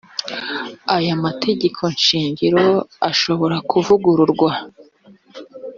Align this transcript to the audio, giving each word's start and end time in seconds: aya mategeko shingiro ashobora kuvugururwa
aya 0.95 1.13
mategeko 1.23 1.81
shingiro 2.05 2.65
ashobora 3.09 3.55
kuvugururwa 3.69 4.51